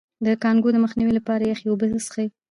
[0.25, 2.27] د کانګو د مخنیوي لپاره یخې اوبه وڅښئ